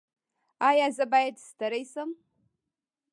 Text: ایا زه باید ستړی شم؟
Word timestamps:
ایا 0.69 0.87
زه 0.97 1.05
باید 1.11 1.35
ستړی 1.47 1.83
شم؟ 1.91 2.09